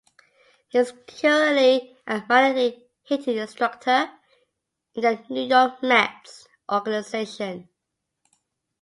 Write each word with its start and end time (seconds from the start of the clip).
He's 0.69 0.93
currently 1.21 1.95
a 2.07 2.23
minor 2.27 2.57
league 2.57 2.79
hitting 3.03 3.37
instructor 3.37 4.09
in 4.95 5.01
the 5.03 5.23
New 5.29 5.43
York 5.43 5.83
Mets 5.83 6.47
organization. 6.71 7.69